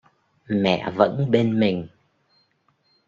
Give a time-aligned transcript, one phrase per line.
[0.47, 1.87] Mẹ vẫn bên mình